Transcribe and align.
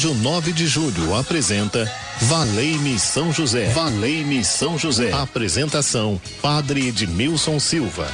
Rádio 0.00 0.14
9 0.14 0.52
de 0.54 0.66
Julho 0.66 1.14
apresenta 1.14 1.86
Valei-me 2.22 2.98
São 2.98 3.30
José. 3.30 3.68
Valei-me 3.68 4.42
São 4.42 4.78
José. 4.78 5.12
Apresentação: 5.12 6.18
Padre 6.40 6.88
Edmilson 6.88 7.60
Silva. 7.60 8.10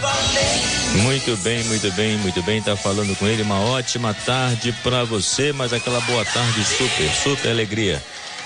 Muito 1.03 1.37
bem, 1.45 1.63
muito 1.63 1.89
bem, 1.93 2.17
muito 2.17 2.43
bem. 2.43 2.61
Tá 2.61 2.75
falando 2.75 3.17
com 3.17 3.25
ele. 3.29 3.43
Uma 3.43 3.61
ótima 3.61 4.13
tarde 4.13 4.75
para 4.83 5.05
você, 5.05 5.53
mas 5.53 5.73
aquela 5.73 6.01
boa 6.01 6.25
tarde 6.25 6.65
super, 6.65 7.09
super 7.23 7.51
alegria. 7.53 8.03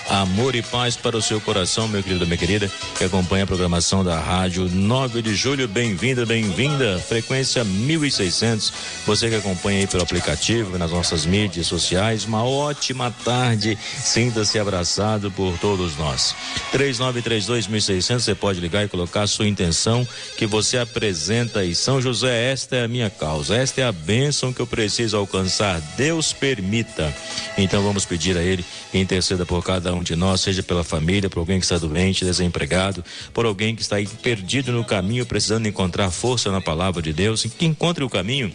Amor 0.09 0.55
e 0.55 0.61
paz 0.61 0.97
para 0.97 1.15
o 1.15 1.21
seu 1.21 1.39
coração, 1.39 1.87
meu 1.87 2.03
querido, 2.03 2.25
minha 2.25 2.37
querida, 2.37 2.69
que 2.97 3.03
acompanha 3.03 3.43
a 3.43 3.47
programação 3.47 4.03
da 4.03 4.19
Rádio 4.19 4.67
9 4.69 5.21
de 5.21 5.35
Julho. 5.35 5.67
Bem-vinda, 5.67 6.25
bem-vinda. 6.25 6.99
Frequência 6.99 7.63
1600. 7.63 8.73
Você 9.05 9.29
que 9.29 9.35
acompanha 9.35 9.79
aí 9.79 9.87
pelo 9.87 10.03
aplicativo, 10.03 10.77
nas 10.77 10.91
nossas 10.91 11.25
mídias 11.25 11.67
sociais. 11.67 12.25
Uma 12.25 12.43
ótima 12.43 13.13
tarde. 13.23 13.77
Sinta-se 14.03 14.59
abraçado 14.59 15.31
por 15.31 15.57
todos 15.59 15.95
nós. 15.97 16.35
3932-1600. 16.73 18.19
Você 18.19 18.35
pode 18.35 18.59
ligar 18.59 18.83
e 18.83 18.89
colocar 18.89 19.23
a 19.23 19.27
sua 19.27 19.47
intenção 19.47 20.07
que 20.37 20.45
você 20.45 20.77
apresenta 20.77 21.59
aí. 21.59 21.73
São 21.73 22.01
José, 22.01 22.51
esta 22.51 22.75
é 22.75 22.83
a 22.83 22.87
minha 22.87 23.09
causa. 23.09 23.55
Esta 23.55 23.81
é 23.81 23.83
a 23.85 23.91
bênção 23.91 24.51
que 24.51 24.59
eu 24.59 24.67
preciso 24.67 25.15
alcançar. 25.15 25.79
Deus 25.95 26.33
permita. 26.33 27.13
Então 27.57 27.81
vamos 27.83 28.05
pedir 28.05 28.37
a 28.37 28.41
Ele 28.41 28.65
que 28.91 28.99
interceda 28.99 29.45
por 29.45 29.63
cada 29.63 29.90
um 29.93 30.01
um 30.01 30.03
de 30.03 30.15
nós, 30.15 30.41
seja 30.41 30.63
pela 30.63 30.83
família, 30.83 31.29
por 31.29 31.39
alguém 31.39 31.59
que 31.59 31.65
está 31.65 31.77
doente, 31.77 32.25
desempregado, 32.25 33.03
por 33.33 33.45
alguém 33.45 33.75
que 33.75 33.81
está 33.81 33.97
aí 33.97 34.07
perdido 34.07 34.71
no 34.71 34.83
caminho, 34.83 35.25
precisando 35.25 35.67
encontrar 35.67 36.09
força 36.11 36.51
na 36.51 36.59
palavra 36.59 37.01
de 37.01 37.13
Deus, 37.13 37.43
que 37.43 37.65
encontre 37.65 38.03
o 38.03 38.09
caminho 38.09 38.51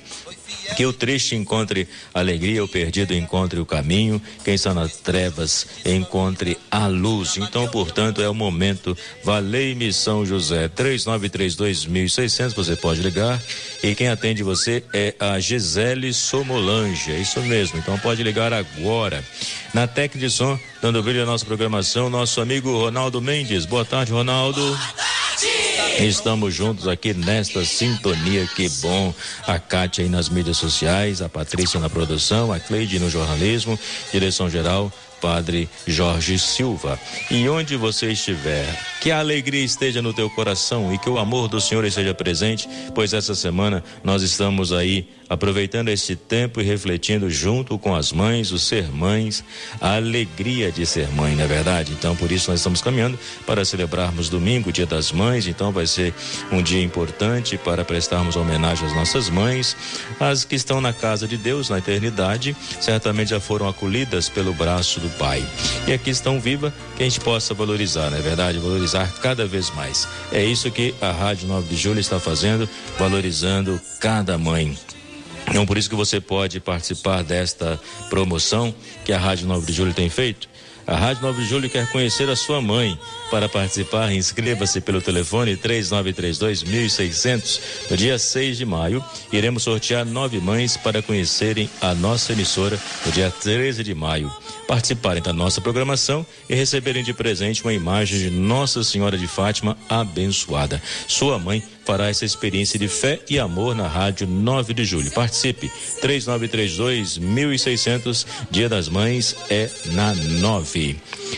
que 0.76 0.84
o 0.84 0.92
triste 0.92 1.34
encontre 1.34 1.88
alegria, 2.12 2.62
o 2.62 2.68
perdido 2.68 3.14
encontre 3.14 3.58
o 3.58 3.66
caminho, 3.66 4.20
quem 4.44 4.54
está 4.54 4.74
nas 4.74 4.96
trevas 4.96 5.66
encontre 5.84 6.58
a 6.70 6.86
luz. 6.86 7.36
Então, 7.36 7.68
portanto, 7.68 8.20
é 8.20 8.28
o 8.28 8.34
momento. 8.34 8.96
Valei-me 9.24 9.92
São 9.92 10.24
José, 10.24 10.68
3932.600, 10.68 12.54
você 12.54 12.76
pode 12.76 13.00
ligar. 13.00 13.40
E 13.82 13.94
quem 13.94 14.08
atende 14.08 14.42
você 14.42 14.82
é 14.92 15.14
a 15.18 15.38
Gisele 15.38 16.12
Somolange, 16.12 17.12
é 17.12 17.18
isso 17.18 17.40
mesmo. 17.42 17.78
Então, 17.78 17.98
pode 17.98 18.22
ligar 18.22 18.52
agora. 18.52 19.24
Na 19.72 19.86
técnica 19.86 20.26
de 20.26 20.32
som, 20.32 20.58
dando 20.80 21.02
brilho 21.02 21.22
à 21.22 21.26
nossa 21.26 21.44
programação, 21.44 22.08
nosso 22.08 22.40
amigo 22.40 22.72
Ronaldo 22.76 23.20
Mendes. 23.20 23.64
Boa 23.64 23.84
tarde, 23.84 24.12
Ronaldo. 24.12 24.60
Boa 24.60 24.78
tarde. 24.78 25.05
Estamos 25.98 26.54
juntos 26.54 26.86
aqui 26.86 27.14
nesta 27.14 27.64
sintonia, 27.64 28.46
que 28.54 28.68
bom. 28.80 29.14
A 29.46 29.58
Kátia 29.58 30.04
aí 30.04 30.10
nas 30.10 30.28
mídias 30.28 30.58
sociais, 30.58 31.22
a 31.22 31.28
Patrícia 31.28 31.80
na 31.80 31.88
produção, 31.88 32.52
a 32.52 32.60
Cleide 32.60 32.98
no 32.98 33.08
jornalismo, 33.08 33.78
direção 34.12 34.50
geral 34.50 34.92
Padre 35.20 35.68
Jorge 35.86 36.38
Silva. 36.38 36.98
E 37.30 37.48
onde 37.48 37.76
você 37.76 38.12
estiver, 38.12 38.66
que 39.00 39.10
a 39.10 39.18
alegria 39.18 39.64
esteja 39.64 40.02
no 40.02 40.12
teu 40.12 40.28
coração 40.30 40.92
e 40.92 40.98
que 40.98 41.08
o 41.08 41.18
amor 41.18 41.48
do 41.48 41.60
Senhor 41.60 41.84
esteja 41.84 42.14
presente, 42.14 42.68
pois 42.94 43.12
essa 43.12 43.34
semana 43.34 43.82
nós 44.02 44.22
estamos 44.22 44.72
aí 44.72 45.08
aproveitando 45.28 45.88
esse 45.88 46.14
tempo 46.14 46.60
e 46.60 46.64
refletindo 46.64 47.28
junto 47.28 47.78
com 47.78 47.94
as 47.94 48.12
mães, 48.12 48.52
o 48.52 48.58
ser 48.58 48.90
mães, 48.92 49.44
a 49.80 49.96
alegria 49.96 50.70
de 50.70 50.86
ser 50.86 51.08
mãe, 51.10 51.34
não 51.34 51.44
é 51.44 51.46
verdade? 51.46 51.92
Então, 51.92 52.14
por 52.14 52.30
isso 52.30 52.50
nós 52.50 52.60
estamos 52.60 52.80
caminhando 52.80 53.18
para 53.44 53.64
celebrarmos 53.64 54.28
domingo, 54.28 54.72
Dia 54.72 54.86
das 54.86 55.10
Mães, 55.12 55.46
então 55.46 55.72
vai 55.72 55.86
ser 55.86 56.14
um 56.52 56.62
dia 56.62 56.82
importante 56.82 57.58
para 57.58 57.84
prestarmos 57.84 58.36
homenagem 58.36 58.86
às 58.86 58.94
nossas 58.94 59.28
mães, 59.28 59.76
as 60.20 60.44
que 60.44 60.54
estão 60.54 60.80
na 60.80 60.92
casa 60.92 61.26
de 61.26 61.36
Deus 61.36 61.68
na 61.68 61.78
eternidade, 61.78 62.56
certamente 62.80 63.30
já 63.30 63.40
foram 63.40 63.68
acolhidas 63.68 64.28
pelo 64.28 64.52
braço 64.52 65.00
do 65.00 65.05
Pai. 65.10 65.44
E 65.86 65.92
aqui 65.92 66.10
estão 66.10 66.40
viva, 66.40 66.72
que 66.96 67.02
a 67.02 67.08
gente 67.08 67.20
possa 67.20 67.54
valorizar, 67.54 68.10
não 68.10 68.18
é 68.18 68.20
verdade? 68.20 68.58
Valorizar 68.58 69.12
cada 69.20 69.46
vez 69.46 69.70
mais. 69.70 70.08
É 70.32 70.44
isso 70.44 70.70
que 70.70 70.94
a 71.00 71.10
Rádio 71.10 71.48
9 71.48 71.68
de 71.68 71.76
Julho 71.76 72.00
está 72.00 72.18
fazendo, 72.18 72.68
valorizando 72.98 73.80
cada 74.00 74.36
mãe. 74.36 74.76
Então, 75.48 75.64
por 75.64 75.78
isso 75.78 75.88
que 75.88 75.94
você 75.94 76.20
pode 76.20 76.58
participar 76.60 77.22
desta 77.22 77.80
promoção 78.10 78.74
que 79.04 79.12
a 79.12 79.18
Rádio 79.18 79.46
9 79.46 79.66
de 79.66 79.72
Julho 79.72 79.94
tem 79.94 80.10
feito. 80.10 80.48
A 80.86 80.94
Rádio 80.94 81.22
9 81.22 81.42
de 81.42 81.48
Julho 81.48 81.68
quer 81.68 81.90
conhecer 81.90 82.30
a 82.30 82.36
sua 82.36 82.62
mãe. 82.62 82.96
Para 83.28 83.48
participar, 83.48 84.12
inscreva-se 84.12 84.80
pelo 84.80 85.02
telefone 85.02 85.56
3932-1600. 85.56 87.60
No 87.90 87.96
dia 87.96 88.16
6 88.16 88.56
de 88.56 88.64
maio, 88.64 89.04
iremos 89.32 89.64
sortear 89.64 90.06
nove 90.06 90.38
mães 90.38 90.76
para 90.76 91.02
conhecerem 91.02 91.68
a 91.80 91.92
nossa 91.92 92.32
emissora 92.32 92.78
no 93.04 93.10
dia 93.10 93.32
13 93.32 93.82
de 93.82 93.96
maio. 93.96 94.32
Participarem 94.68 95.20
da 95.20 95.32
nossa 95.32 95.60
programação 95.60 96.24
e 96.48 96.54
receberem 96.54 97.02
de 97.02 97.12
presente 97.12 97.64
uma 97.64 97.72
imagem 97.72 98.20
de 98.20 98.30
Nossa 98.30 98.84
Senhora 98.84 99.18
de 99.18 99.26
Fátima 99.26 99.76
abençoada. 99.88 100.80
Sua 101.08 101.36
mãe 101.36 101.64
fará 101.86 102.08
essa 102.08 102.24
experiência 102.24 102.78
de 102.78 102.88
fé 102.88 103.20
e 103.30 103.38
amor 103.38 103.74
na 103.74 103.86
Rádio 103.86 104.26
9 104.26 104.74
de 104.74 104.84
Julho. 104.84 105.10
Participe. 105.12 105.70
3932 106.00 107.16
1600. 107.16 108.26
Dia 108.50 108.68
das 108.68 108.88
Mães 108.88 109.36
é 109.48 109.70
na 109.92 110.12
9. 110.14 110.96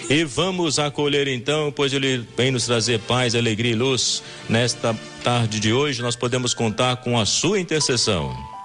E 0.09 0.25
vamos 0.25 0.79
acolher 0.79 1.29
então, 1.29 1.71
pois 1.71 1.93
ele 1.93 2.27
vem 2.37 2.51
nos 2.51 2.65
trazer 2.65 2.99
paz, 3.01 3.35
alegria 3.35 3.73
e 3.73 3.77
luz. 3.77 4.23
Nesta 4.49 4.99
tarde 5.23 5.61
de 5.61 5.73
hoje, 5.73 6.01
nós 6.01 6.17
podemos 6.17 6.55
contar 6.55 6.97
com 6.97 7.19
a 7.19 7.27
sua 7.27 7.61
intercessão. 7.61 8.58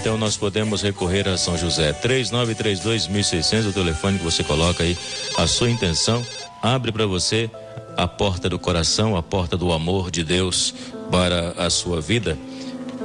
Então 0.00 0.16
nós 0.16 0.34
podemos 0.34 0.80
recorrer 0.80 1.28
a 1.28 1.36
São 1.36 1.58
José. 1.58 1.92
3932-1600, 1.92 3.68
o 3.68 3.72
telefone 3.72 4.16
que 4.16 4.24
você 4.24 4.42
coloca 4.42 4.82
aí, 4.82 4.96
a 5.36 5.46
sua 5.46 5.68
intenção, 5.68 6.24
abre 6.62 6.90
para 6.90 7.04
você 7.04 7.50
a 7.98 8.08
porta 8.08 8.48
do 8.48 8.58
coração, 8.58 9.14
a 9.14 9.22
porta 9.22 9.58
do 9.58 9.70
amor 9.70 10.10
de 10.10 10.24
Deus 10.24 10.72
para 11.10 11.50
a 11.50 11.68
sua 11.68 12.00
vida. 12.00 12.38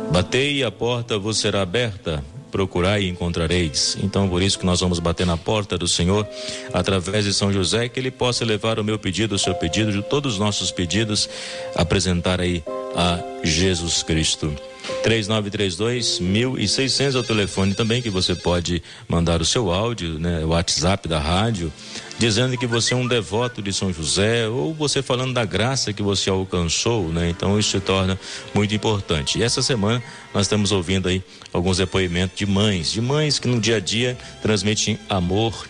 Batei 0.09 0.59
e 0.59 0.63
a 0.63 0.71
porta 0.71 1.19
vos 1.19 1.37
será 1.37 1.63
aberta 1.63 2.23
procurai 2.49 3.03
e 3.03 3.09
encontrareis. 3.09 3.97
Então, 4.01 4.29
por 4.29 4.41
isso 4.41 4.57
que 4.57 4.65
nós 4.65 4.79
vamos 4.79 4.99
bater 4.99 5.27
na 5.27 5.35
porta 5.35 5.77
do 5.77 5.89
Senhor, 5.89 6.25
através 6.73 7.25
de 7.25 7.33
São 7.33 7.51
José, 7.51 7.89
que 7.89 7.99
ele 7.99 8.09
possa 8.09 8.45
levar 8.45 8.79
o 8.79 8.83
meu 8.85 8.97
pedido, 8.97 9.35
o 9.35 9.37
seu 9.37 9.53
pedido, 9.53 9.91
de 9.91 10.01
todos 10.01 10.35
os 10.35 10.39
nossos 10.39 10.71
pedidos, 10.71 11.27
apresentar 11.75 12.39
aí 12.39 12.63
a 12.95 13.19
Jesus 13.43 14.01
Cristo. 14.01 14.55
3932 15.03 16.19
1600 16.19 17.15
é 17.15 17.19
o 17.19 17.23
telefone 17.23 17.73
também 17.73 18.01
que 18.01 18.09
você 18.09 18.35
pode 18.35 18.81
mandar 19.07 19.41
o 19.41 19.45
seu 19.45 19.71
áudio, 19.71 20.19
né, 20.19 20.43
o 20.43 20.49
WhatsApp 20.49 21.07
da 21.07 21.19
rádio, 21.19 21.71
dizendo 22.17 22.57
que 22.57 22.65
você 22.65 22.93
é 22.93 22.97
um 22.97 23.07
devoto 23.07 23.61
de 23.61 23.73
São 23.73 23.91
José 23.91 24.47
ou 24.47 24.73
você 24.73 25.01
falando 25.01 25.33
da 25.33 25.45
graça 25.45 25.93
que 25.93 26.01
você 26.01 26.29
alcançou, 26.29 27.09
né? 27.09 27.29
Então 27.29 27.59
isso 27.59 27.71
se 27.71 27.79
torna 27.79 28.19
muito 28.53 28.73
importante. 28.73 29.37
E 29.37 29.43
essa 29.43 29.61
semana 29.61 30.01
nós 30.33 30.43
estamos 30.45 30.71
ouvindo 30.71 31.07
aí 31.07 31.23
alguns 31.51 31.77
depoimentos 31.77 32.37
de 32.37 32.45
mães, 32.45 32.91
de 32.91 33.01
mães 33.01 33.37
que 33.39 33.47
no 33.47 33.59
dia 33.59 33.77
a 33.77 33.79
dia 33.79 34.17
transmitem 34.41 34.97
amor, 35.09 35.67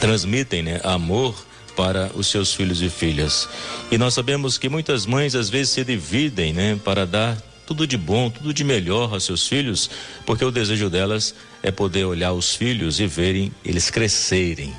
transmitem, 0.00 0.62
né, 0.62 0.80
amor 0.84 1.34
para 1.76 2.10
os 2.14 2.26
seus 2.26 2.52
filhos 2.52 2.82
e 2.82 2.90
filhas. 2.90 3.48
E 3.90 3.96
nós 3.96 4.12
sabemos 4.12 4.58
que 4.58 4.68
muitas 4.68 5.06
mães 5.06 5.36
às 5.36 5.48
vezes 5.48 5.70
se 5.70 5.84
dividem, 5.84 6.52
né, 6.52 6.78
para 6.84 7.06
dar 7.06 7.36
tudo 7.68 7.86
de 7.86 7.98
bom, 7.98 8.30
tudo 8.30 8.54
de 8.54 8.64
melhor 8.64 9.12
aos 9.12 9.24
seus 9.24 9.46
filhos, 9.46 9.90
porque 10.24 10.42
o 10.42 10.50
desejo 10.50 10.88
delas 10.88 11.34
é 11.62 11.70
poder 11.70 12.06
olhar 12.06 12.32
os 12.32 12.54
filhos 12.54 12.98
e 12.98 13.06
verem 13.06 13.52
eles 13.62 13.90
crescerem. 13.90 14.72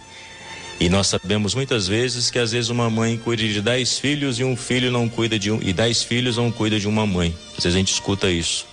E 0.80 0.90
nós 0.90 1.06
sabemos 1.06 1.54
muitas 1.54 1.88
vezes 1.88 2.32
que 2.32 2.40
às 2.40 2.52
vezes 2.52 2.72
uma 2.72 2.90
mãe 2.90 3.16
cuida 3.16 3.44
de 3.44 3.62
dez 3.62 4.00
filhos 4.00 4.40
e 4.40 4.44
um 4.44 4.58
filho 4.58 4.92
não 4.92 5.08
cuida 5.08 5.38
de 5.38 5.52
um, 5.52 5.60
e 5.62 5.72
dez 5.72 6.02
filhos 6.02 6.38
não 6.38 6.52
cuida 6.52 6.80
de 6.80 6.88
uma 6.88 7.06
mãe. 7.06 7.38
Às 7.56 7.66
vezes 7.66 7.76
a 7.76 7.78
gente 7.78 7.94
escuta 7.94 8.28
isso. 8.28 8.66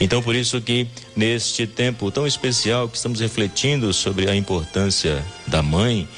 Então, 0.00 0.20
por 0.20 0.34
isso 0.34 0.60
que 0.60 0.88
neste 1.14 1.64
tempo 1.64 2.10
tão 2.10 2.26
especial 2.26 2.88
que 2.88 2.96
estamos 2.96 3.20
refletindo 3.20 3.92
sobre 3.92 4.28
a 4.28 4.34
importância 4.34 5.24
da 5.46 5.62
mãe, 5.62 6.08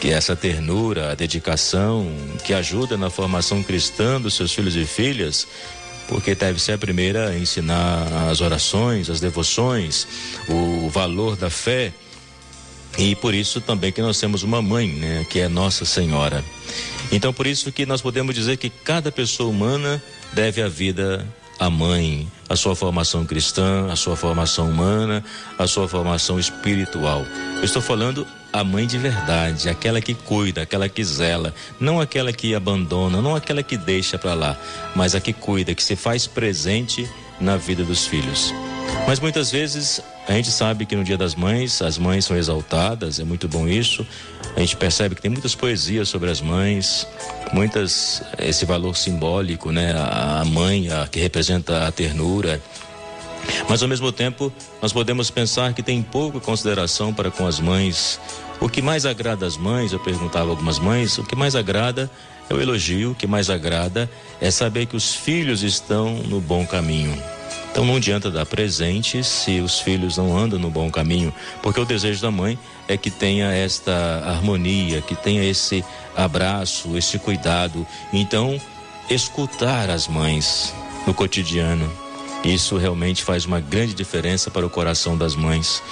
que 0.00 0.08
é 0.08 0.14
essa 0.14 0.34
ternura, 0.34 1.12
a 1.12 1.14
dedicação, 1.14 2.10
que 2.44 2.52
ajuda 2.52 2.96
na 2.96 3.08
formação 3.08 3.62
cristã 3.62 4.20
dos 4.20 4.34
seus 4.34 4.52
filhos 4.52 4.74
e 4.74 4.84
filhas, 4.84 5.46
porque 6.12 6.34
deve 6.34 6.60
ser 6.60 6.72
a 6.72 6.78
primeira 6.78 7.30
a 7.30 7.38
ensinar 7.38 8.28
as 8.30 8.42
orações, 8.42 9.08
as 9.08 9.18
devoções, 9.18 10.06
o 10.46 10.90
valor 10.90 11.36
da 11.36 11.48
fé. 11.48 11.90
E 12.98 13.16
por 13.16 13.32
isso 13.32 13.62
também 13.62 13.90
que 13.90 14.02
nós 14.02 14.20
temos 14.20 14.42
uma 14.42 14.60
mãe, 14.60 14.88
né, 14.88 15.26
que 15.30 15.40
é 15.40 15.48
Nossa 15.48 15.86
Senhora. 15.86 16.44
Então 17.10 17.32
por 17.32 17.46
isso 17.46 17.72
que 17.72 17.86
nós 17.86 18.02
podemos 18.02 18.34
dizer 18.34 18.58
que 18.58 18.68
cada 18.68 19.10
pessoa 19.10 19.48
humana 19.48 20.02
deve 20.34 20.60
a 20.60 20.68
vida 20.68 21.26
à 21.58 21.70
mãe, 21.70 22.30
a 22.46 22.56
sua 22.56 22.76
formação 22.76 23.24
cristã, 23.24 23.90
a 23.90 23.96
sua 23.96 24.14
formação 24.14 24.68
humana, 24.68 25.24
a 25.58 25.66
sua 25.66 25.88
formação 25.88 26.38
espiritual. 26.38 27.24
Eu 27.56 27.64
estou 27.64 27.80
falando 27.80 28.26
a 28.52 28.62
mãe 28.62 28.86
de 28.86 28.98
verdade, 28.98 29.68
aquela 29.68 30.00
que 30.00 30.14
cuida, 30.14 30.62
aquela 30.62 30.88
que 30.88 31.02
zela, 31.02 31.54
não 31.80 32.00
aquela 32.00 32.32
que 32.32 32.54
abandona, 32.54 33.22
não 33.22 33.34
aquela 33.34 33.62
que 33.62 33.76
deixa 33.76 34.18
para 34.18 34.34
lá, 34.34 34.56
mas 34.94 35.14
a 35.14 35.20
que 35.20 35.32
cuida, 35.32 35.74
que 35.74 35.82
se 35.82 35.96
faz 35.96 36.26
presente 36.26 37.08
na 37.40 37.56
vida 37.56 37.82
dos 37.82 38.06
filhos. 38.06 38.52
Mas 39.06 39.18
muitas 39.18 39.50
vezes 39.50 40.00
a 40.28 40.32
gente 40.32 40.50
sabe 40.50 40.86
que 40.86 40.94
no 40.94 41.02
Dia 41.02 41.16
das 41.16 41.34
Mães 41.34 41.80
as 41.82 41.98
mães 41.98 42.24
são 42.24 42.36
exaltadas, 42.36 43.18
é 43.18 43.24
muito 43.24 43.48
bom 43.48 43.66
isso. 43.66 44.06
A 44.54 44.60
gente 44.60 44.76
percebe 44.76 45.14
que 45.14 45.22
tem 45.22 45.30
muitas 45.30 45.54
poesias 45.54 46.08
sobre 46.08 46.30
as 46.30 46.40
mães, 46.40 47.06
muitas 47.52 48.22
esse 48.38 48.64
valor 48.66 48.96
simbólico, 48.96 49.72
né? 49.72 49.92
A 49.96 50.44
mãe, 50.44 50.90
a 50.90 51.08
que 51.08 51.18
representa 51.18 51.86
a 51.86 51.92
ternura. 51.92 52.60
Mas 53.68 53.82
ao 53.82 53.88
mesmo 53.88 54.12
tempo, 54.12 54.52
nós 54.80 54.92
podemos 54.92 55.30
pensar 55.30 55.72
que 55.74 55.82
tem 55.82 56.02
pouca 56.02 56.40
consideração 56.40 57.12
para 57.12 57.30
com 57.30 57.46
as 57.46 57.60
mães. 57.60 58.20
O 58.60 58.68
que 58.68 58.82
mais 58.82 59.06
agrada 59.06 59.46
às 59.46 59.56
mães, 59.56 59.92
eu 59.92 59.98
perguntava 59.98 60.46
a 60.46 60.50
algumas 60.50 60.78
mães, 60.78 61.18
o 61.18 61.24
que 61.24 61.34
mais 61.34 61.56
agrada 61.56 62.10
é 62.48 62.54
o 62.54 62.60
elogio, 62.60 63.12
o 63.12 63.14
que 63.14 63.26
mais 63.26 63.50
agrada 63.50 64.10
é 64.40 64.50
saber 64.50 64.86
que 64.86 64.96
os 64.96 65.14
filhos 65.14 65.62
estão 65.62 66.14
no 66.24 66.40
bom 66.40 66.66
caminho. 66.66 67.16
Então 67.72 67.86
não 67.86 67.96
adianta 67.96 68.30
dar 68.30 68.44
presente 68.44 69.24
se 69.24 69.60
os 69.60 69.80
filhos 69.80 70.18
não 70.18 70.36
andam 70.36 70.58
no 70.58 70.70
bom 70.70 70.90
caminho, 70.90 71.32
porque 71.62 71.80
o 71.80 71.86
desejo 71.86 72.20
da 72.20 72.30
mãe 72.30 72.58
é 72.86 72.98
que 72.98 73.10
tenha 73.10 73.50
esta 73.50 74.22
harmonia, 74.26 75.00
que 75.00 75.14
tenha 75.14 75.42
esse 75.42 75.82
abraço, 76.14 76.96
esse 76.98 77.18
cuidado. 77.18 77.86
Então, 78.12 78.60
escutar 79.08 79.88
as 79.88 80.06
mães 80.06 80.74
no 81.06 81.14
cotidiano, 81.14 81.90
isso 82.44 82.76
realmente 82.76 83.22
faz 83.22 83.44
uma 83.44 83.60
grande 83.60 83.94
diferença 83.94 84.50
para 84.50 84.66
o 84.66 84.70
coração 84.70 85.16
das 85.16 85.34
mães. 85.34 85.82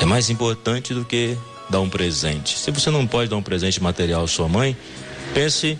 É 0.00 0.04
mais 0.04 0.30
importante 0.30 0.92
do 0.92 1.04
que 1.04 1.36
dar 1.68 1.80
um 1.80 1.88
presente. 1.88 2.58
Se 2.58 2.70
você 2.70 2.90
não 2.90 3.06
pode 3.06 3.30
dar 3.30 3.36
um 3.36 3.42
presente 3.42 3.82
material 3.82 4.24
à 4.24 4.28
sua 4.28 4.48
mãe, 4.48 4.76
pense 5.32 5.78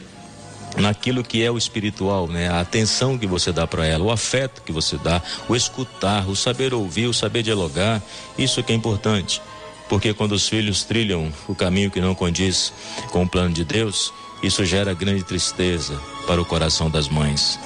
naquilo 0.77 1.25
que 1.25 1.43
é 1.43 1.51
o 1.51 1.59
espiritual, 1.59 2.29
né? 2.29 2.49
A 2.49 2.61
atenção 2.61 3.19
que 3.19 3.27
você 3.27 3.53
dá 3.53 3.67
para 3.67 3.87
ela, 3.87 4.05
o 4.05 4.11
afeto 4.11 4.63
que 4.63 4.73
você 4.73 4.97
dá, 4.97 5.23
o 5.49 5.57
escutar, 5.57 6.29
o 6.29 6.37
saber 6.37 6.75
ouvir, 6.75 7.07
o 7.07 7.15
saber 7.15 7.43
dialogar, 7.43 8.03
isso 8.39 8.63
que 8.63 8.73
é 8.73 8.77
importante. 8.77 9.41
Porque 9.89 10.13
quando 10.13 10.33
os 10.33 10.49
filhos 10.49 10.85
trilham 10.85 11.33
o 11.49 11.55
caminho 11.55 11.91
que 11.91 12.01
não 12.01 12.15
condiz 12.15 12.73
com 13.11 13.23
o 13.23 13.29
plano 13.29 13.55
de 13.55 13.65
Deus, 13.65 14.13
isso 14.43 14.65
gera 14.65 14.93
grande 14.93 15.23
tristeza 15.23 15.99
para 16.27 16.41
o 16.41 16.45
coração 16.45 16.91
das 16.91 17.09
mães. 17.09 17.59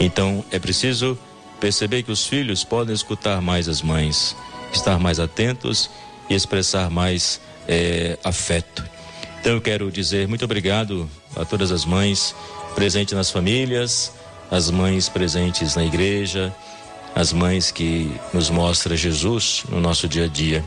Então, 0.00 0.44
é 0.50 0.58
preciso 0.58 1.16
perceber 1.60 2.02
que 2.02 2.12
os 2.12 2.26
filhos 2.26 2.64
podem 2.64 2.94
escutar 2.94 3.40
mais 3.40 3.68
as 3.68 3.82
mães, 3.82 4.36
estar 4.72 4.98
mais 4.98 5.18
atentos 5.20 5.90
e 6.28 6.34
expressar 6.34 6.90
mais 6.90 7.40
é, 7.68 8.18
afeto. 8.24 8.84
Então 9.40 9.52
eu 9.52 9.60
quero 9.60 9.90
dizer 9.90 10.26
muito 10.28 10.44
obrigado 10.44 11.08
a 11.36 11.44
todas 11.44 11.70
as 11.70 11.84
mães 11.84 12.34
presentes 12.74 13.14
nas 13.14 13.30
famílias, 13.30 14.12
as 14.50 14.70
mães 14.70 15.08
presentes 15.08 15.74
na 15.74 15.84
igreja, 15.84 16.54
as 17.14 17.32
mães 17.32 17.70
que 17.70 18.10
nos 18.32 18.50
mostram 18.50 18.96
Jesus 18.96 19.64
no 19.68 19.80
nosso 19.80 20.08
dia 20.08 20.24
a 20.24 20.28
dia. 20.28 20.64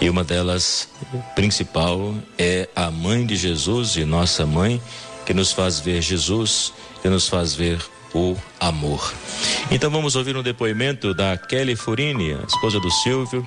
E 0.00 0.10
uma 0.10 0.24
delas, 0.24 0.88
principal, 1.34 2.14
é 2.38 2.68
a 2.74 2.90
mãe 2.90 3.24
de 3.24 3.36
Jesus 3.36 3.96
e 3.96 4.04
nossa 4.04 4.44
mãe, 4.44 4.80
que 5.24 5.32
nos 5.32 5.52
faz 5.52 5.80
ver 5.80 6.02
Jesus, 6.02 6.72
que 7.00 7.08
nos 7.08 7.28
faz 7.28 7.54
ver 7.54 7.80
o 8.14 8.36
amor. 8.60 9.12
Então 9.70 9.90
vamos 9.90 10.14
ouvir 10.14 10.36
um 10.36 10.42
depoimento 10.42 11.12
da 11.12 11.36
Kelly 11.36 11.74
Furini, 11.74 12.34
a 12.34 12.44
esposa 12.46 12.78
do 12.78 12.90
Silvio, 12.90 13.46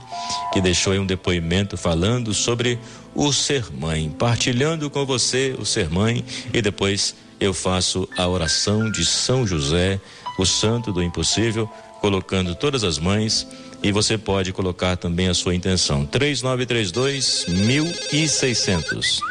que 0.52 0.60
deixou 0.60 0.94
aí 0.94 1.00
um 1.00 1.06
depoimento 1.06 1.78
falando 1.78 2.34
sobre 2.34 2.78
o 3.16 3.32
ser 3.32 3.72
mãe, 3.72 4.10
partilhando 4.10 4.90
com 4.90 5.06
você 5.06 5.56
o 5.58 5.66
ser 5.66 5.90
mãe 5.90 6.24
e 6.54 6.62
depois 6.62 7.16
eu 7.40 7.54
faço 7.54 8.08
a 8.18 8.28
oração 8.28 8.92
de 8.92 9.06
São 9.06 9.48
José, 9.48 10.02
o 10.38 10.46
santo 10.46 10.92
do 10.92 11.02
impossível, 11.02 11.70
colocando 12.02 12.54
todas 12.54 12.84
as 12.84 13.00
mães 13.00 13.48
e 13.82 13.92
você 13.92 14.18
pode 14.18 14.52
colocar 14.52 14.98
também 14.98 15.28
a 15.28 15.34
sua 15.34 15.56
intenção. 15.56 16.06
3932 16.06 17.46
1600. 17.48 19.22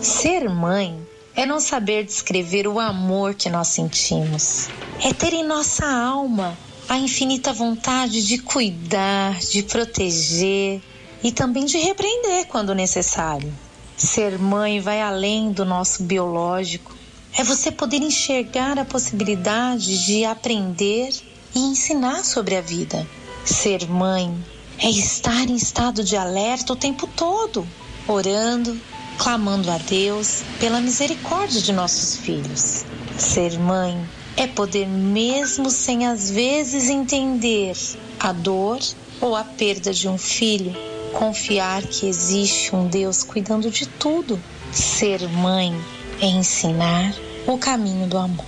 Ser 0.00 0.48
mãe 0.48 1.07
é 1.38 1.46
não 1.46 1.60
saber 1.60 2.04
descrever 2.04 2.66
o 2.66 2.80
amor 2.80 3.32
que 3.32 3.48
nós 3.48 3.68
sentimos. 3.68 4.68
É 5.00 5.12
ter 5.12 5.32
em 5.32 5.44
nossa 5.44 5.86
alma 5.86 6.58
a 6.88 6.98
infinita 6.98 7.52
vontade 7.52 8.26
de 8.26 8.38
cuidar, 8.38 9.38
de 9.38 9.62
proteger 9.62 10.82
e 11.22 11.30
também 11.30 11.64
de 11.64 11.78
repreender 11.78 12.48
quando 12.48 12.74
necessário. 12.74 13.54
Ser 13.96 14.36
mãe 14.36 14.80
vai 14.80 15.00
além 15.00 15.52
do 15.52 15.64
nosso 15.64 16.02
biológico. 16.02 16.92
É 17.32 17.44
você 17.44 17.70
poder 17.70 18.02
enxergar 18.02 18.76
a 18.76 18.84
possibilidade 18.84 20.06
de 20.06 20.24
aprender 20.24 21.14
e 21.54 21.60
ensinar 21.60 22.24
sobre 22.24 22.56
a 22.56 22.60
vida. 22.60 23.06
Ser 23.44 23.88
mãe 23.88 24.36
é 24.76 24.90
estar 24.90 25.48
em 25.48 25.54
estado 25.54 26.02
de 26.02 26.16
alerta 26.16 26.72
o 26.72 26.76
tempo 26.76 27.06
todo, 27.06 27.64
orando, 28.08 28.76
clamando 29.18 29.70
a 29.70 29.78
Deus 29.78 30.42
pela 30.60 30.80
misericórdia 30.80 31.60
de 31.60 31.72
nossos 31.72 32.16
filhos. 32.16 32.84
Ser 33.18 33.58
mãe 33.58 34.08
é 34.36 34.46
poder, 34.46 34.86
mesmo 34.86 35.68
sem 35.68 36.06
às 36.06 36.30
vezes 36.30 36.88
entender 36.88 37.76
a 38.20 38.32
dor 38.32 38.78
ou 39.20 39.34
a 39.34 39.42
perda 39.42 39.92
de 39.92 40.08
um 40.08 40.16
filho, 40.16 40.72
confiar 41.12 41.82
que 41.82 42.06
existe 42.06 42.74
um 42.74 42.86
Deus 42.86 43.24
cuidando 43.24 43.70
de 43.70 43.86
tudo. 43.86 44.38
Ser 44.70 45.28
mãe 45.28 45.74
é 46.20 46.26
ensinar 46.26 47.14
o 47.46 47.58
caminho 47.58 48.06
do 48.06 48.16
amor. 48.16 48.46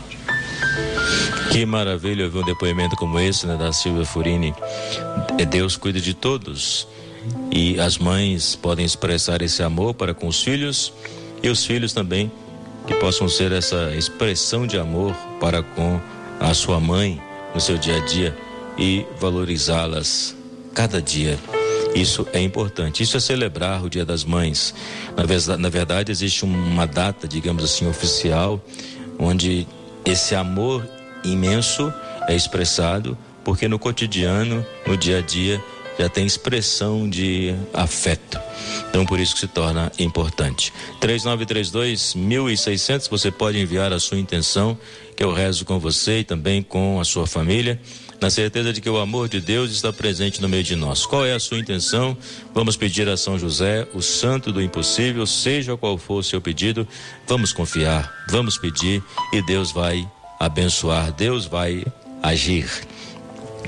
Que 1.50 1.67
maravilha 1.67 2.26
ouvir 2.26 2.38
um 2.38 2.44
depoimento 2.44 2.94
como 2.94 3.19
esse, 3.19 3.46
né, 3.46 3.56
da 3.56 3.72
Silvia 3.72 4.05
Furini. 4.05 4.55
É 5.37 5.44
Deus 5.44 5.76
cuida 5.76 6.00
de 6.00 6.14
todos. 6.14 6.87
E 7.50 7.78
as 7.81 7.99
mães 7.99 8.56
podem 8.56 8.84
expressar 8.84 9.43
esse 9.43 9.62
amor 9.62 9.94
para 9.94 10.14
com 10.14 10.26
os 10.26 10.43
filhos 10.43 10.93
e 11.43 11.49
os 11.49 11.64
filhos 11.64 11.93
também 11.93 12.31
que 12.86 12.94
possam 12.94 13.29
ser 13.29 13.53
essa 13.53 13.94
expressão 13.94 14.67
de 14.67 14.79
amor 14.79 15.15
para 15.39 15.62
com 15.62 16.00
a 16.39 16.55
sua 16.55 16.81
mãe 16.81 17.20
no 17.55 17.60
seu 17.60 17.77
dia 17.77 17.96
a 17.96 18.05
dia 18.05 18.36
e 18.79 19.05
valorizá-las 19.19 20.34
cada 20.74 21.00
dia. 21.03 21.39
Isso 21.94 22.27
é 22.32 22.41
importante. 22.41 23.03
Isso 23.03 23.17
é 23.17 23.20
celebrar 23.20 23.84
o 23.84 23.91
Dia 23.91 24.05
das 24.05 24.24
Mães. 24.24 24.72
Na 25.58 25.69
verdade, 25.69 26.12
existe 26.12 26.44
uma 26.44 26.86
data, 26.86 27.27
digamos 27.27 27.65
assim, 27.65 27.89
oficial, 27.89 28.65
onde 29.19 29.67
esse 30.05 30.34
amor 30.34 30.89
imenso 31.24 31.93
é 32.29 32.34
expressado, 32.34 33.19
porque 33.44 33.67
no 33.67 33.79
cotidiano, 33.79 34.65
no 34.86 34.96
dia 34.96 35.19
a 35.19 35.20
dia, 35.20 35.62
já 36.01 36.09
tem 36.09 36.25
expressão 36.25 37.09
de 37.09 37.55
afeto. 37.75 38.41
Então 38.89 39.05
por 39.05 39.21
isso 39.21 39.35
que 39.35 39.41
se 39.41 39.47
torna 39.47 39.93
importante. 39.99 40.73
3932 40.99 42.15
1600, 42.15 43.07
você 43.07 43.31
pode 43.31 43.59
enviar 43.59 43.93
a 43.93 44.01
sua 44.01 44.19
intenção, 44.19 44.79
que 45.15 45.23
eu 45.23 45.31
rezo 45.31 45.67
com 45.67 45.79
você 45.79 46.21
e 46.21 46.25
também 46.25 46.63
com 46.63 46.99
a 46.99 47.05
sua 47.05 47.27
família, 47.27 47.79
na 48.19 48.31
certeza 48.31 48.73
de 48.73 48.81
que 48.81 48.89
o 48.89 48.99
amor 48.99 49.29
de 49.29 49.43
Deus 49.43 49.71
está 49.71 49.93
presente 49.93 50.41
no 50.41 50.49
meio 50.49 50.63
de 50.63 50.75
nós. 50.75 51.05
Qual 51.05 51.27
é 51.27 51.35
a 51.35 51.41
sua 51.41 51.59
intenção? 51.59 52.17
Vamos 52.55 52.79
pedir 52.79 53.07
a 53.07 53.17
São 53.17 53.39
José, 53.39 53.87
o 53.93 54.01
santo 54.01 54.51
do 54.51 54.63
impossível, 54.63 55.27
seja 55.27 55.77
qual 55.77 55.99
for 55.99 56.21
o 56.21 56.23
seu 56.23 56.41
pedido, 56.41 56.89
vamos 57.27 57.53
confiar, 57.53 58.11
vamos 58.31 58.57
pedir 58.57 59.03
e 59.35 59.43
Deus 59.43 59.71
vai 59.71 60.11
abençoar, 60.39 61.13
Deus 61.13 61.45
vai 61.45 61.85
agir. 62.23 62.71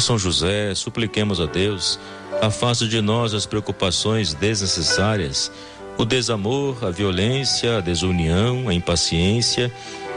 Com 0.00 0.04
São 0.06 0.18
José, 0.18 0.74
supliquemos 0.74 1.42
a 1.42 1.44
Deus 1.44 2.00
Afaste 2.40 2.88
de 2.88 3.02
nós 3.02 3.34
as 3.34 3.44
preocupações 3.44 4.32
desnecessárias, 4.32 5.52
o 5.98 6.06
desamor, 6.06 6.82
a 6.82 6.90
violência, 6.90 7.76
a 7.76 7.80
desunião, 7.82 8.66
a 8.66 8.72
impaciência 8.72 9.70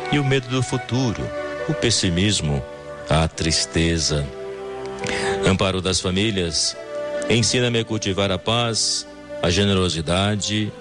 e 0.10 0.18
o 0.20 0.24
medo 0.24 0.48
do 0.48 0.64
futuro, 0.64 1.22
o 1.68 1.74
pessimismo, 1.74 2.64
a 3.10 3.28
tristeza. 3.28 4.26
Amparo 5.46 5.82
das 5.82 6.00
famílias, 6.00 6.78
ensina-me 7.30 7.80
a 7.80 7.84
cultivar 7.84 8.32
a 8.32 8.40
paz, 8.40 9.06
a 9.42 9.50
generosidade, 9.50 10.72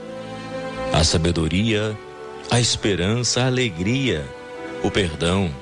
a 0.92 1.02
sabedoria 1.02 1.99
a 2.49 2.61
esperança, 2.61 3.42
a 3.42 3.47
alegria, 3.47 4.25
o 4.85 4.90
perdão. 4.92 5.62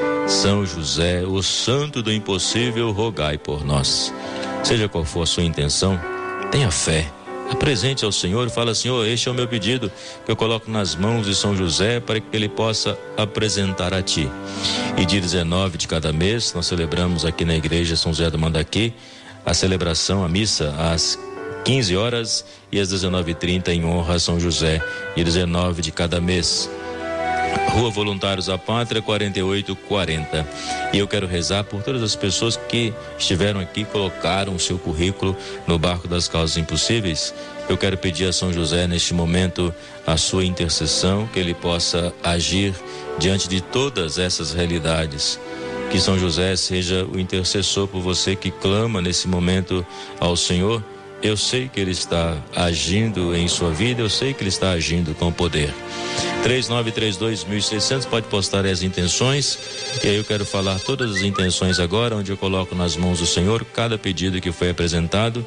São 0.27 0.65
José, 0.65 1.23
o 1.25 1.41
santo 1.41 2.01
do 2.01 2.11
impossível, 2.11 2.91
rogai 2.91 3.37
por 3.37 3.65
nós. 3.65 4.13
Seja 4.63 4.87
qual 4.87 5.03
for 5.03 5.23
a 5.23 5.25
sua 5.25 5.43
intenção, 5.43 5.99
tenha 6.51 6.71
fé 6.71 7.11
apresente 7.51 8.05
ao 8.05 8.11
Senhor 8.11 8.47
e 8.47 8.49
fala, 8.49 8.73
Senhor, 8.73 9.05
este 9.05 9.27
é 9.27 9.31
o 9.31 9.35
meu 9.35 9.47
pedido 9.47 9.91
que 10.25 10.31
eu 10.31 10.35
coloco 10.35 10.71
nas 10.71 10.95
mãos 10.95 11.25
de 11.25 11.35
São 11.35 11.55
José 11.55 11.99
para 11.99 12.19
que 12.19 12.25
ele 12.35 12.47
possa 12.47 12.97
apresentar 13.17 13.93
a 13.93 14.01
ti. 14.01 14.29
E 14.97 15.05
dia 15.05 15.19
19 15.19 15.77
de 15.77 15.87
cada 15.87 16.13
mês, 16.13 16.53
nós 16.53 16.65
celebramos 16.65 17.25
aqui 17.25 17.43
na 17.43 17.55
igreja 17.55 17.95
São 17.95 18.13
José 18.13 18.29
do 18.29 18.39
Mandaqui 18.39 18.93
a 19.45 19.53
celebração, 19.53 20.23
a 20.23 20.29
missa, 20.29 20.73
às 20.77 21.17
15 21.65 21.95
horas 21.95 22.45
e 22.71 22.79
às 22.79 22.93
19h30 22.93 23.69
em 23.69 23.85
honra 23.85 24.15
a 24.15 24.19
São 24.19 24.39
José, 24.39 24.81
dia 25.15 25.25
19 25.25 25.81
de 25.81 25.91
cada 25.91 26.21
mês. 26.21 26.69
Rua 27.71 27.89
Voluntários 27.89 28.47
da 28.47 28.57
Pátria, 28.57 29.01
4840. 29.01 30.47
E 30.93 30.97
eu 30.97 31.07
quero 31.07 31.25
rezar 31.25 31.63
por 31.63 31.81
todas 31.81 32.03
as 32.03 32.15
pessoas 32.15 32.57
que 32.57 32.93
estiveram 33.17 33.59
aqui, 33.59 33.85
colocaram 33.85 34.53
o 34.55 34.59
seu 34.59 34.77
currículo 34.77 35.35
no 35.65 35.79
barco 35.79 36.07
das 36.07 36.27
causas 36.27 36.57
impossíveis. 36.57 37.33
Eu 37.69 37.77
quero 37.77 37.97
pedir 37.97 38.25
a 38.25 38.33
São 38.33 38.51
José, 38.51 38.87
neste 38.87 39.13
momento, 39.13 39.73
a 40.05 40.17
sua 40.17 40.43
intercessão, 40.43 41.27
que 41.31 41.39
ele 41.39 41.53
possa 41.53 42.13
agir 42.21 42.73
diante 43.17 43.47
de 43.47 43.61
todas 43.61 44.17
essas 44.17 44.53
realidades. 44.53 45.39
Que 45.89 45.99
São 45.99 46.19
José 46.19 46.55
seja 46.55 47.05
o 47.05 47.19
intercessor 47.19 47.87
por 47.87 48.01
você 48.01 48.35
que 48.35 48.51
clama 48.51 49.01
nesse 49.01 49.27
momento 49.27 49.85
ao 50.19 50.35
Senhor. 50.35 50.83
Eu 51.23 51.37
sei 51.37 51.69
que 51.69 51.79
Ele 51.79 51.91
está 51.91 52.37
agindo 52.55 53.35
em 53.35 53.47
sua 53.47 53.69
vida, 53.69 54.01
eu 54.01 54.09
sei 54.09 54.33
que 54.33 54.41
Ele 54.41 54.49
está 54.49 54.71
agindo 54.71 55.13
com 55.13 55.31
poder. 55.31 55.71
3932.600 56.43 58.05
pode 58.07 58.25
postar 58.27 58.65
as 58.65 58.81
intenções 58.81 59.59
e 60.03 60.07
aí 60.07 60.15
eu 60.15 60.23
quero 60.23 60.43
falar 60.43 60.79
todas 60.79 61.17
as 61.17 61.21
intenções 61.21 61.79
agora, 61.79 62.15
onde 62.15 62.31
eu 62.31 62.37
coloco 62.37 62.73
nas 62.73 62.95
mãos 62.95 63.19
do 63.19 63.27
Senhor 63.27 63.63
cada 63.63 63.99
pedido 63.99 64.41
que 64.41 64.51
foi 64.51 64.71
apresentado, 64.71 65.45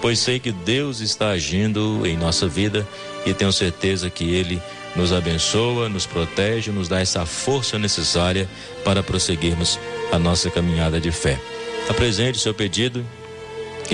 pois 0.00 0.20
sei 0.20 0.38
que 0.38 0.52
Deus 0.52 1.00
está 1.00 1.30
agindo 1.30 2.06
em 2.06 2.16
nossa 2.16 2.46
vida 2.46 2.86
e 3.26 3.34
tenho 3.34 3.52
certeza 3.52 4.08
que 4.08 4.32
Ele 4.32 4.62
nos 4.94 5.12
abençoa, 5.12 5.88
nos 5.88 6.06
protege, 6.06 6.70
nos 6.70 6.86
dá 6.86 7.00
essa 7.00 7.26
força 7.26 7.76
necessária 7.76 8.48
para 8.84 9.02
prosseguirmos 9.02 9.78
a 10.12 10.18
nossa 10.18 10.48
caminhada 10.50 11.00
de 11.00 11.10
fé. 11.10 11.40
Apresente 11.88 12.38
o 12.38 12.40
seu 12.40 12.54
pedido 12.54 13.04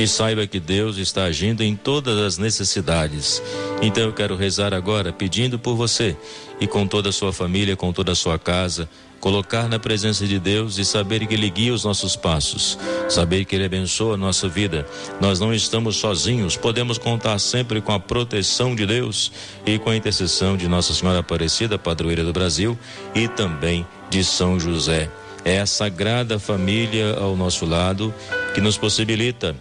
e 0.00 0.08
saiba 0.08 0.46
que 0.46 0.58
Deus 0.58 0.96
está 0.96 1.24
agindo 1.24 1.62
em 1.62 1.76
todas 1.76 2.18
as 2.18 2.38
necessidades. 2.38 3.42
Então 3.80 4.04
eu 4.04 4.12
quero 4.12 4.36
rezar 4.36 4.72
agora 4.72 5.12
pedindo 5.12 5.58
por 5.58 5.74
você 5.74 6.16
e 6.60 6.66
com 6.66 6.86
toda 6.86 7.10
a 7.10 7.12
sua 7.12 7.32
família, 7.32 7.76
com 7.76 7.92
toda 7.92 8.12
a 8.12 8.14
sua 8.14 8.38
casa, 8.38 8.88
colocar 9.20 9.68
na 9.68 9.78
presença 9.78 10.26
de 10.26 10.38
Deus 10.38 10.78
e 10.78 10.84
saber 10.84 11.26
que 11.26 11.34
Ele 11.34 11.48
guia 11.48 11.72
os 11.72 11.84
nossos 11.84 12.16
passos, 12.16 12.76
saber 13.08 13.44
que 13.44 13.54
Ele 13.54 13.64
abençoa 13.64 14.14
a 14.14 14.16
nossa 14.16 14.48
vida. 14.48 14.86
Nós 15.20 15.38
não 15.38 15.54
estamos 15.54 15.96
sozinhos, 15.96 16.56
podemos 16.56 16.98
contar 16.98 17.38
sempre 17.38 17.80
com 17.80 17.92
a 17.92 18.00
proteção 18.00 18.74
de 18.74 18.84
Deus 18.84 19.30
e 19.64 19.78
com 19.78 19.90
a 19.90 19.96
intercessão 19.96 20.56
de 20.56 20.66
Nossa 20.66 20.92
Senhora 20.92 21.20
Aparecida, 21.20 21.78
padroeira 21.78 22.24
do 22.24 22.32
Brasil, 22.32 22.76
e 23.14 23.28
também 23.28 23.86
de 24.10 24.24
São 24.24 24.58
José. 24.58 25.08
É 25.44 25.60
a 25.60 25.66
sagrada 25.66 26.38
família 26.38 27.14
ao 27.14 27.36
nosso 27.36 27.64
lado 27.64 28.12
que 28.54 28.60
nos 28.60 28.76
possibilita 28.76 29.54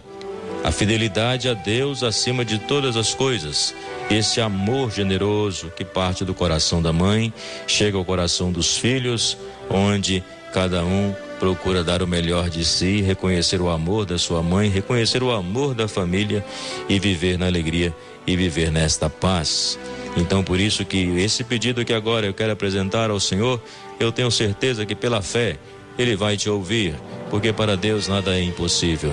a 0.64 0.70
fidelidade 0.70 1.48
a 1.48 1.54
Deus 1.54 2.02
acima 2.02 2.44
de 2.44 2.58
todas 2.58 2.96
as 2.96 3.14
coisas. 3.14 3.74
Esse 4.10 4.40
amor 4.40 4.90
generoso 4.90 5.72
que 5.74 5.84
parte 5.84 6.24
do 6.24 6.34
coração 6.34 6.80
da 6.80 6.92
mãe, 6.92 7.32
chega 7.66 7.96
ao 7.96 8.04
coração 8.04 8.52
dos 8.52 8.76
filhos, 8.76 9.36
onde 9.68 10.22
cada 10.52 10.84
um 10.84 11.14
procura 11.40 11.82
dar 11.82 12.02
o 12.02 12.06
melhor 12.06 12.48
de 12.48 12.64
si, 12.64 13.00
reconhecer 13.00 13.60
o 13.60 13.68
amor 13.68 14.06
da 14.06 14.16
sua 14.18 14.42
mãe, 14.42 14.68
reconhecer 14.68 15.22
o 15.22 15.32
amor 15.32 15.74
da 15.74 15.88
família 15.88 16.44
e 16.88 17.00
viver 17.00 17.36
na 17.36 17.46
alegria 17.46 17.92
e 18.24 18.36
viver 18.36 18.70
nesta 18.70 19.10
paz. 19.10 19.76
Então, 20.16 20.44
por 20.44 20.60
isso 20.60 20.84
que 20.84 20.98
esse 21.18 21.42
pedido 21.42 21.84
que 21.84 21.92
agora 21.92 22.26
eu 22.26 22.34
quero 22.34 22.52
apresentar 22.52 23.10
ao 23.10 23.18
Senhor, 23.18 23.60
eu 23.98 24.12
tenho 24.12 24.30
certeza 24.30 24.86
que 24.86 24.94
pela 24.94 25.22
fé 25.22 25.56
ele 25.98 26.14
vai 26.14 26.36
te 26.36 26.48
ouvir, 26.48 26.94
porque 27.30 27.52
para 27.52 27.76
Deus 27.76 28.06
nada 28.06 28.36
é 28.36 28.42
impossível. 28.42 29.12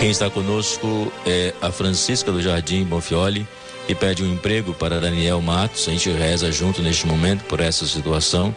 Quem 0.00 0.08
está 0.08 0.30
conosco 0.30 1.12
é 1.26 1.52
a 1.60 1.70
Francisca 1.70 2.32
do 2.32 2.40
Jardim 2.40 2.84
Bonfioli, 2.84 3.46
que 3.86 3.94
pede 3.94 4.24
um 4.24 4.32
emprego 4.32 4.72
para 4.72 4.98
Daniel 4.98 5.42
Matos. 5.42 5.86
A 5.86 5.90
gente 5.90 6.08
reza 6.08 6.50
junto 6.50 6.80
neste 6.80 7.06
momento 7.06 7.44
por 7.44 7.60
essa 7.60 7.84
situação. 7.84 8.56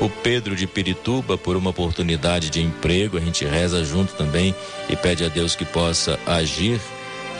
O 0.00 0.10
Pedro 0.10 0.56
de 0.56 0.66
Pirituba 0.66 1.38
por 1.38 1.56
uma 1.56 1.70
oportunidade 1.70 2.50
de 2.50 2.60
emprego. 2.60 3.16
A 3.16 3.20
gente 3.20 3.44
reza 3.44 3.84
junto 3.84 4.14
também 4.14 4.52
e 4.88 4.96
pede 4.96 5.24
a 5.24 5.28
Deus 5.28 5.54
que 5.54 5.64
possa 5.64 6.18
agir 6.26 6.80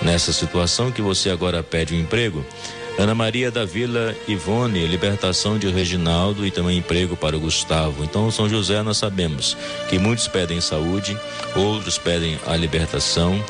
nessa 0.01 0.33
situação 0.33 0.93
que 0.93 1.03
você 1.03 1.29
agora 1.29 1.61
pede 1.61 1.93
um 1.93 1.99
emprego. 1.99 2.47
Ana 3.01 3.15
Maria 3.15 3.51
da 3.51 3.65
Vila 3.65 4.15
Ivone, 4.29 4.87
libertação 4.87 5.59
de 5.59 5.71
Reginaldo 5.71 6.47
e 6.47 6.51
também 6.51 6.77
emprego 6.77 7.17
para 7.17 7.35
o 7.35 7.41
Gustavo. 7.41 8.05
Então, 8.05 8.31
São 8.31 8.47
José, 8.47 8.83
nós 8.83 8.99
sabemos 8.99 9.57
que 9.89 9.99
muitos 9.99 10.29
pedem 10.29 10.61
saúde, 10.61 11.19
outros 11.57 11.97
pedem 11.97 12.39
a 12.47 12.55
libertação, 12.55 13.43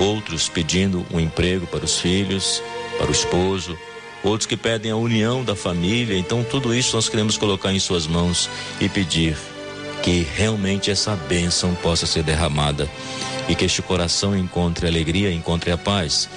outros 0.00 0.48
pedindo 0.48 1.06
um 1.12 1.20
emprego 1.20 1.64
para 1.64 1.84
os 1.84 2.00
filhos, 2.00 2.60
para 2.98 3.06
o 3.06 3.12
esposo, 3.12 3.78
outros 4.24 4.46
que 4.46 4.56
pedem 4.56 4.90
a 4.90 4.96
união 4.96 5.44
da 5.44 5.54
família. 5.54 6.18
Então, 6.18 6.42
tudo 6.42 6.74
isso 6.74 6.96
nós 6.96 7.08
queremos 7.08 7.38
colocar 7.38 7.72
em 7.72 7.78
Suas 7.78 8.04
mãos 8.04 8.50
e 8.80 8.88
pedir 8.88 9.36
que 10.02 10.26
realmente 10.34 10.90
essa 10.90 11.14
bênção 11.14 11.72
possa 11.76 12.04
ser 12.04 12.24
derramada 12.24 12.90
e 13.48 13.54
que 13.54 13.64
este 13.64 13.80
coração 13.80 14.36
encontre 14.36 14.88
alegria, 14.88 15.32
encontre 15.32 15.70
a 15.70 15.78
paz, 15.78 16.28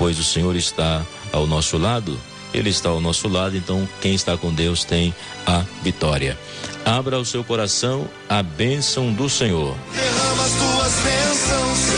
pois 0.00 0.18
o 0.18 0.24
Senhor 0.24 0.56
está 0.56 1.04
ao 1.30 1.46
nosso 1.46 1.76
lado, 1.76 2.18
Ele 2.54 2.70
está 2.70 2.88
ao 2.88 3.02
nosso 3.02 3.28
lado, 3.28 3.54
então 3.54 3.86
quem 4.00 4.14
está 4.14 4.34
com 4.34 4.50
Deus 4.50 4.82
tem 4.82 5.14
a 5.46 5.62
vitória. 5.82 6.38
Abra 6.86 7.18
o 7.18 7.24
seu 7.24 7.44
coração 7.44 8.08
a 8.26 8.42
bênção 8.42 9.12
do 9.12 9.28
Senhor. 9.28 9.76
Derrama 9.92 10.42
as 10.42 10.52
tuas 10.52 10.94
bênçãos, 11.04 11.89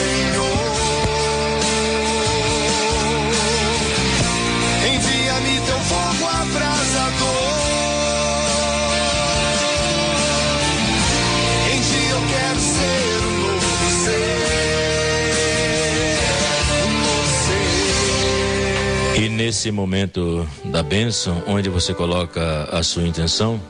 nesse 19.62 19.70
momento 19.70 20.44
da 20.64 20.82
bênção, 20.82 21.40
onde 21.46 21.68
você 21.68 21.94
coloca 21.94 22.64
a 22.64 22.82
sua 22.82 23.04
intenção, 23.04 23.62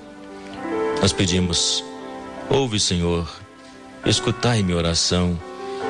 nós 1.02 1.12
pedimos: 1.12 1.84
ouve, 2.48 2.80
Senhor, 2.80 3.28
escutai 4.06 4.62
minha 4.62 4.78
oração 4.78 5.38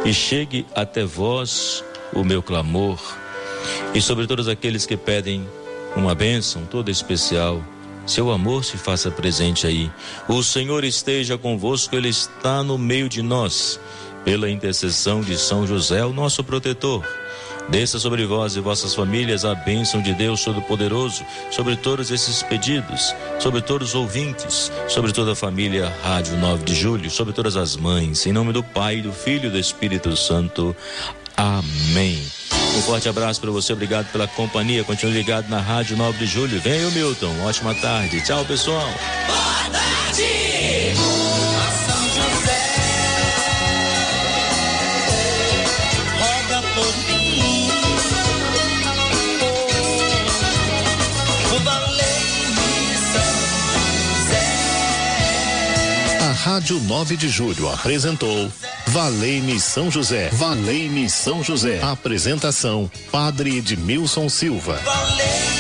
e 0.05 0.13
chegue 0.13 0.67
até 0.75 1.05
vós 1.05 1.85
o 2.13 2.25
meu 2.25 2.43
clamor. 2.43 2.99
E 3.95 4.03
sobre 4.03 4.27
todos 4.27 4.49
aqueles 4.49 4.85
que 4.85 4.97
pedem 4.97 5.47
uma 5.95 6.17
bênção 6.17 6.67
toda 6.67 6.91
especial, 6.91 7.63
seu 8.05 8.33
amor 8.33 8.65
se 8.65 8.77
faça 8.77 9.09
presente 9.09 9.69
aí. 9.69 9.89
O 10.27 10.43
Senhor 10.43 10.83
esteja 10.83 11.39
convosco, 11.39 11.95
Ele 11.95 12.09
está 12.09 12.61
no 12.65 12.77
meio 12.77 13.09
de 13.09 13.23
nós. 13.23 13.79
Pela 14.25 14.51
intercessão 14.51 15.21
de 15.21 15.39
São 15.39 15.65
José, 15.65 16.05
o 16.05 16.13
nosso 16.13 16.43
protetor. 16.43 17.05
Desça 17.69 17.99
sobre 17.99 18.25
vós 18.27 18.57
e 18.57 18.61
vossas 18.61 18.95
famílias 18.95 19.45
a 19.45 19.55
bênção 19.55 20.03
de 20.03 20.13
Deus 20.13 20.45
Todo-Poderoso, 20.45 21.25
sobre 21.51 21.77
todos 21.77 22.11
esses 22.11 22.43
pedidos, 22.43 23.15
sobre 23.39 23.61
todos 23.61 23.91
os 23.91 23.95
ouvintes, 23.95 24.71
sobre 24.89 25.13
toda 25.13 25.33
a 25.33 25.37
família 25.37 25.93
Rádio 26.03 26.37
9 26.37 26.65
de 26.65 26.75
Julho, 26.75 27.11
sobre 27.11 27.33
todas 27.33 27.57
as 27.57 27.77
mães, 27.77 28.27
em 28.27 28.33
nome 28.33 28.53
do 28.53 28.63
Pai, 28.63 29.01
do 29.01 29.13
Filho 29.13 29.47
e 29.47 29.51
do 29.51 29.59
Espírito 29.59 30.17
Santo. 30.17 30.77
Amém. 31.37 32.23
Um 32.77 32.83
forte 32.83 33.09
abraço 33.09 33.41
para 33.41 33.51
você, 33.51 33.73
obrigado 33.73 34.11
pela 34.13 34.27
companhia. 34.27 34.83
Continue 34.83 35.15
ligado 35.15 35.49
na 35.49 35.61
Rádio 35.61 35.97
9 35.97 36.19
de 36.19 36.27
Julho. 36.27 36.61
Vem 36.61 36.85
o 36.87 36.91
Milton. 36.91 37.35
Ótima 37.45 37.75
tarde. 37.75 38.23
Tchau, 38.23 38.45
pessoal. 38.45 38.89
Rádio 56.63 56.79
9 56.79 57.17
de 57.17 57.29
Julho 57.29 57.69
apresentou 57.69 58.49
Valei-me 58.87 59.59
São 59.59 59.91
José. 59.91 60.29
Valei-me 60.33 61.11
São 61.11 61.43
José. 61.43 61.83
Apresentação: 61.83 62.89
Padre 63.11 63.57
Edmilson 63.59 64.29
Silva. 64.29 64.81
Valei 64.85 65.52